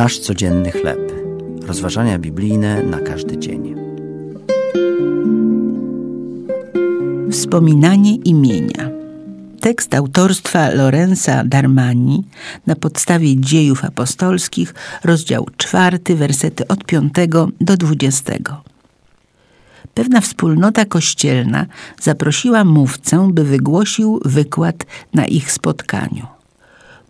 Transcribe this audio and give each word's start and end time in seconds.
Nasz 0.00 0.18
codzienny 0.18 0.70
chleb. 0.70 1.12
Rozważania 1.66 2.18
biblijne 2.18 2.82
na 2.82 3.00
każdy 3.00 3.38
dzień. 3.38 3.74
Wspominanie 7.30 8.14
imienia. 8.14 8.90
Tekst 9.60 9.94
autorstwa 9.94 10.70
Lorenza 10.70 11.44
Darmani 11.44 12.24
na 12.66 12.76
podstawie 12.76 13.40
dziejów 13.40 13.84
apostolskich, 13.84 14.74
rozdział 15.04 15.46
czwarty, 15.56 16.16
wersety 16.16 16.68
od 16.68 16.84
5 16.84 17.12
do 17.60 17.76
20. 17.76 18.32
Pewna 19.94 20.20
wspólnota 20.20 20.84
kościelna 20.84 21.66
zaprosiła 22.00 22.64
mówcę, 22.64 23.28
by 23.32 23.44
wygłosił 23.44 24.20
wykład 24.24 24.86
na 25.14 25.26
ich 25.26 25.52
spotkaniu. 25.52 26.26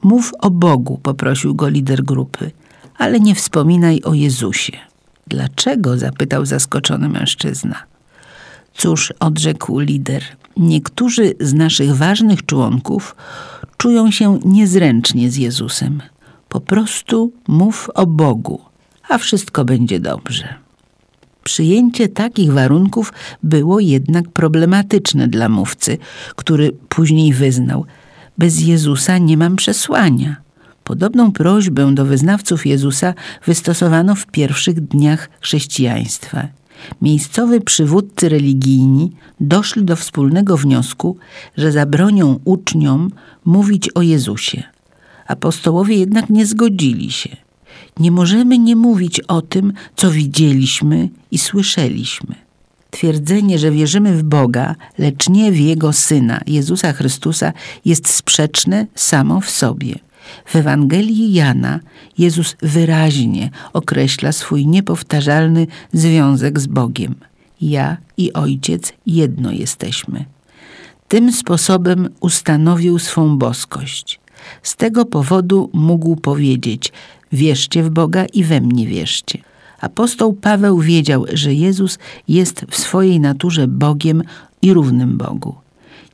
Mów 0.03 0.33
o 0.41 0.51
Bogu, 0.51 0.99
poprosił 1.03 1.55
go 1.55 1.69
lider 1.69 2.05
grupy, 2.05 2.51
ale 3.01 3.21
nie 3.21 3.35
wspominaj 3.35 4.03
o 4.03 4.15
Jezusie. 4.15 4.73
Dlaczego? 5.27 5.99
zapytał 5.99 6.47
zaskoczony 6.47 7.09
mężczyzna. 7.09 7.77
Cóż, 8.75 9.13
odrzekł 9.21 9.79
lider, 9.79 10.23
niektórzy 10.57 11.35
z 11.41 11.55
naszych 11.55 11.97
ważnych 11.97 12.47
członków 12.47 13.17
czują 13.77 14.11
się 14.11 14.39
niezręcznie 14.45 15.31
z 15.31 15.37
Jezusem. 15.37 16.03
Po 16.49 16.61
prostu 16.61 17.33
mów 17.49 17.91
o 17.95 18.07
Bogu, 18.07 18.61
a 19.09 19.19
wszystko 19.19 19.65
będzie 19.65 20.01
dobrze. 20.01 20.55
Przyjęcie 21.45 22.09
takich 22.09 22.53
warunków 22.53 23.13
było 23.43 23.81
jednak 23.81 24.29
problematyczne 24.29 25.29
dla 25.29 25.49
mówcy, 25.49 25.99
który 26.37 26.73
później 26.89 27.33
wyznał: 27.33 27.85
Bez 28.39 28.61
Jezusa 28.61 29.19
nie 29.19 29.37
mam 29.37 29.57
przesłania. 29.57 30.50
Podobną 30.91 31.33
prośbę 31.33 31.95
do 31.95 32.05
wyznawców 32.05 32.67
Jezusa 32.67 33.15
wystosowano 33.47 34.15
w 34.15 34.27
pierwszych 34.27 34.81
dniach 34.81 35.31
chrześcijaństwa. 35.41 36.49
Miejscowi 37.03 37.61
przywódcy 37.61 38.29
religijni 38.29 39.13
doszli 39.41 39.85
do 39.85 39.97
wspólnego 39.97 40.57
wniosku, 40.57 41.17
że 41.57 41.73
zabronią 41.73 42.39
uczniom 42.45 43.11
mówić 43.45 43.91
o 43.95 44.03
Jezusie. 44.03 44.63
Apostołowie 45.27 45.97
jednak 45.97 46.31
nie 46.31 46.47
zgodzili 46.47 47.11
się. 47.11 47.37
Nie 47.99 48.11
możemy 48.11 48.59
nie 48.59 48.77
mówić 48.77 49.21
o 49.21 49.43
tym, 49.43 49.73
co 49.97 50.11
widzieliśmy 50.11 51.09
i 51.31 51.39
słyszeliśmy. 51.39 52.35
Twierdzenie, 52.91 53.59
że 53.59 53.71
wierzymy 53.71 54.17
w 54.17 54.23
Boga, 54.23 54.75
lecz 54.99 55.29
nie 55.29 55.53
w 55.53 55.59
Jego 55.59 55.93
Syna, 55.93 56.41
Jezusa 56.47 56.93
Chrystusa, 56.93 57.53
jest 57.85 58.09
sprzeczne 58.09 58.87
samo 58.95 59.41
w 59.41 59.51
sobie. 59.51 60.10
W 60.45 60.57
Ewangelii 60.57 61.33
Jana 61.33 61.81
Jezus 62.19 62.57
wyraźnie 62.63 63.51
określa 63.73 64.33
swój 64.33 64.67
niepowtarzalny 64.67 65.67
związek 65.93 66.61
z 66.61 66.67
Bogiem. 66.67 67.15
Ja 67.61 67.97
i 68.17 68.33
Ojciec 68.33 68.93
jedno 69.07 69.53
jesteśmy. 69.53 70.25
Tym 71.09 71.33
sposobem 71.33 72.09
ustanowił 72.21 72.99
swą 72.99 73.39
boskość. 73.39 74.21
Z 74.63 74.77
tego 74.77 75.05
powodu 75.05 75.71
mógł 75.73 76.17
powiedzieć: 76.17 76.93
Wierzcie 77.33 77.83
w 77.83 77.91
Boga 77.91 78.25
i 78.25 78.45
we 78.45 78.61
mnie 78.61 78.87
wierzcie. 78.87 79.39
Apostoł 79.81 80.33
Paweł 80.33 80.81
wiedział, 80.81 81.25
że 81.33 81.55
Jezus 81.55 81.99
jest 82.29 82.67
w 82.71 82.77
swojej 82.77 83.21
naturze 83.21 83.69
Bogiem 83.69 84.23
i 84.63 84.73
równym 84.73 85.19
Bogu. 85.19 85.55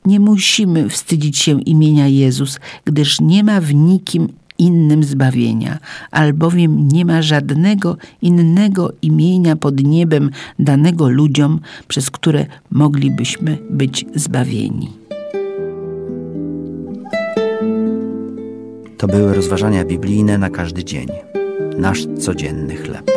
Nie 0.05 0.19
musimy 0.19 0.89
wstydzić 0.89 1.37
się 1.37 1.61
imienia 1.61 2.07
Jezus, 2.07 2.59
gdyż 2.85 3.21
nie 3.21 3.43
ma 3.43 3.61
w 3.61 3.73
nikim 3.73 4.27
innym 4.57 5.03
zbawienia, 5.03 5.79
albowiem 6.11 6.87
nie 6.87 7.05
ma 7.05 7.21
żadnego 7.21 7.97
innego 8.21 8.93
imienia 9.01 9.55
pod 9.55 9.83
niebem 9.83 10.29
danego 10.59 11.09
ludziom, 11.09 11.59
przez 11.87 12.11
które 12.11 12.45
moglibyśmy 12.71 13.57
być 13.69 14.05
zbawieni. 14.15 14.89
To 18.97 19.07
były 19.07 19.33
rozważania 19.33 19.85
biblijne 19.85 20.37
na 20.37 20.49
każdy 20.49 20.83
dzień. 20.83 21.07
Nasz 21.77 22.05
codzienny 22.19 22.75
chleb. 22.75 23.11